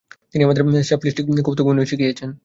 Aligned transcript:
তিনি 0.31 0.41
আমাদের 0.43 0.63
স্ল্যাপস্টিক 0.87 1.25
কৌতুকাভিনয় 1.45 1.89
শিখিয়েছেন। 1.91 2.29